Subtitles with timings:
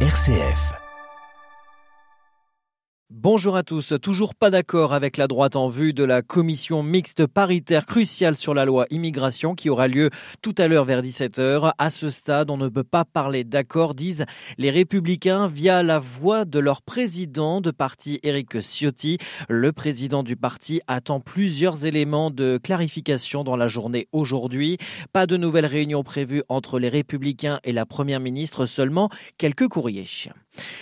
[0.00, 0.85] RCF.
[3.18, 3.94] Bonjour à tous.
[4.02, 8.52] Toujours pas d'accord avec la droite en vue de la commission mixte paritaire cruciale sur
[8.52, 10.10] la loi immigration qui aura lieu
[10.42, 11.72] tout à l'heure vers 17h.
[11.78, 14.26] À ce stade, on ne peut pas parler d'accord, disent
[14.58, 19.16] les républicains via la voix de leur président de parti, Éric Ciotti.
[19.48, 24.76] Le président du parti attend plusieurs éléments de clarification dans la journée aujourd'hui.
[25.14, 29.08] Pas de nouvelles réunions prévues entre les républicains et la première ministre, seulement
[29.38, 30.04] quelques courriers.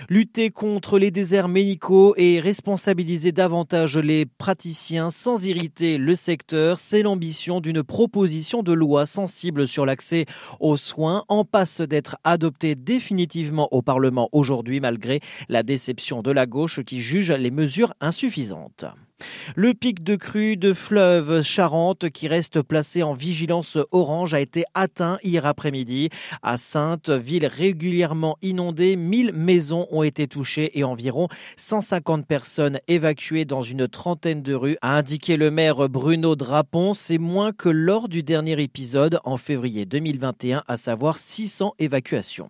[0.09, 7.02] Lutter contre les déserts médicaux et responsabiliser davantage les praticiens sans irriter le secteur, c'est
[7.02, 10.27] l'ambition d'une proposition de loi sensible sur l'accès
[10.60, 16.46] aux soins en passe d'être adoptée définitivement au Parlement aujourd'hui malgré la déception de la
[16.46, 18.87] gauche qui juge les mesures insuffisantes.
[19.56, 24.64] Le pic de crue de fleuve Charente, qui reste placé en vigilance orange, a été
[24.74, 26.09] atteint hier après-midi.
[26.42, 33.45] À Sainte, ville régulièrement inondée, 1000 maisons ont été touchées et environ 150 personnes évacuées
[33.45, 36.93] dans une trentaine de rues, a indiqué le maire Bruno Drapon.
[36.93, 42.49] C'est moins que lors du dernier épisode en février 2021, à savoir 600 évacuations.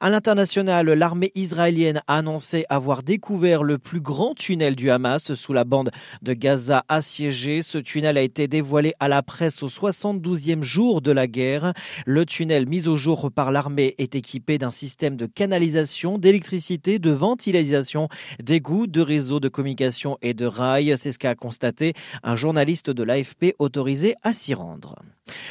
[0.00, 5.52] À l'international, l'armée israélienne a annoncé avoir découvert le plus grand tunnel du Hamas sous
[5.52, 5.90] la bande
[6.22, 7.62] de Gaza assiégée.
[7.62, 11.72] Ce tunnel a été dévoilé à la presse au 72e jour de la guerre.
[12.06, 17.10] Le tunnel mis au jour par l'armée est équipé d'un système de canalisation, d'électricité, de
[17.10, 18.08] ventilation,
[18.40, 20.94] d'égouts, de réseaux de communication et de rails.
[20.98, 24.96] C'est ce qu'a constaté un journaliste de l'AFP autorisé à s'y rendre.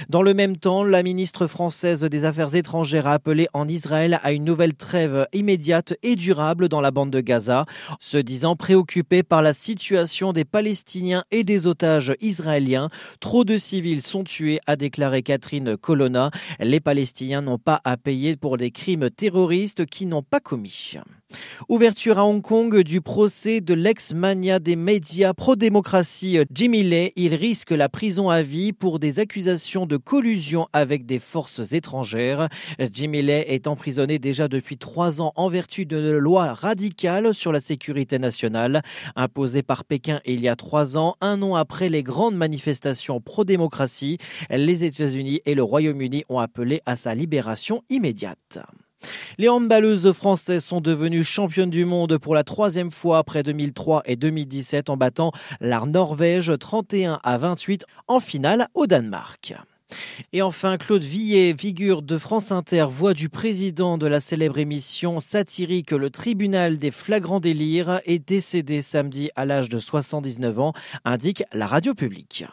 [0.10, 4.32] Dans le même temps, la ministre française des Affaires étrangères a appelé en Israël à
[4.32, 7.66] une nouvelle trêve immédiate et durable dans la bande de Gaza,
[8.00, 12.90] se disant préoccupée par la situation des Palestiniens et des otages israéliens.
[13.20, 16.32] Trop de civils sont tués, a déclaré Catherine Colonna.
[16.60, 20.96] Les Palestiniens n'ont pas à payer pour des crimes terroristes qui n'ont pas commis.
[21.70, 27.14] Ouverture à Hong Kong du procès de l'ex-mania des médias pro-démocratie Jimmy Lay.
[27.16, 32.50] Il risque la prison à vie pour des accusations de collusion avec des forces étrangères.
[32.92, 37.60] Jimmy Lay est emprisonné déjà depuis trois ans en vertu d'une loi radicale sur la
[37.60, 38.82] sécurité nationale
[39.16, 44.18] imposée par Pékin il y a trois ans, un an après les grandes manifestations pro-démocratie.
[44.50, 48.60] Les États-Unis et le Royaume-Uni ont appelé à sa libération immédiate.
[49.38, 54.16] Les handballeuses françaises sont devenues championnes du monde pour la troisième fois après 2003 et
[54.16, 59.56] 2017 en battant la Norvège 31 à 28 en finale au Danemark.
[60.34, 65.20] Et enfin, Claude Villet, figure de France Inter, voix du président de la célèbre émission
[65.20, 70.74] satirique Le Tribunal des flagrants délires, est décédé samedi à l'âge de 79 ans,
[71.06, 72.46] indique la radio publique.